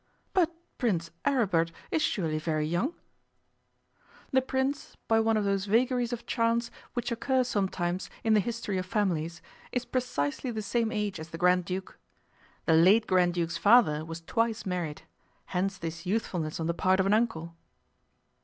[0.33, 2.95] 'But Prince Aribert is surely very young?'
[4.31, 8.79] 'The Prince, by one of those vagaries of chance which occur sometimes in the history
[8.79, 11.99] of families, is precisely the same age as the Grand Duke.
[12.65, 15.03] The late Grand Duke's father was twice married.
[15.45, 17.55] Hence this youthfulness on the part of an uncle.